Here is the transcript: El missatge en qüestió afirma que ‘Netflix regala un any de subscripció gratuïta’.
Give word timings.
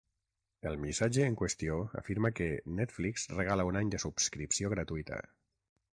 El 0.69 0.77
missatge 0.85 1.27
en 1.31 1.35
qüestió 1.41 1.75
afirma 2.01 2.33
que 2.39 2.47
‘Netflix 2.79 3.29
regala 3.35 3.69
un 3.73 3.81
any 3.83 3.93
de 3.97 4.01
subscripció 4.05 4.73
gratuïta’. 4.77 5.25